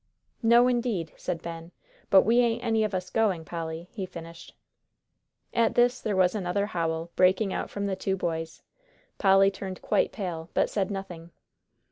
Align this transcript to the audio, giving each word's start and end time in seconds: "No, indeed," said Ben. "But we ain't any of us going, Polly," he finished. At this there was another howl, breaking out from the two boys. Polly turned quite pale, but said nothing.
"No, 0.41 0.67
indeed," 0.67 1.13
said 1.15 1.43
Ben. 1.43 1.71
"But 2.09 2.23
we 2.23 2.39
ain't 2.39 2.63
any 2.63 2.83
of 2.83 2.95
us 2.95 3.11
going, 3.11 3.45
Polly," 3.45 3.87
he 3.91 4.07
finished. 4.07 4.55
At 5.53 5.75
this 5.75 6.01
there 6.01 6.15
was 6.15 6.33
another 6.33 6.65
howl, 6.65 7.11
breaking 7.15 7.53
out 7.53 7.69
from 7.69 7.85
the 7.85 7.95
two 7.95 8.17
boys. 8.17 8.63
Polly 9.19 9.51
turned 9.51 9.79
quite 9.83 10.11
pale, 10.11 10.49
but 10.55 10.71
said 10.71 10.89
nothing. 10.89 11.29